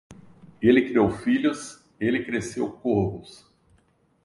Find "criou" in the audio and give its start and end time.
0.89-1.11